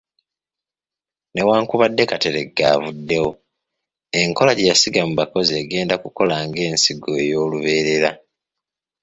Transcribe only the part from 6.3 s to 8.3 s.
ng’ensigo ey’olubeerera.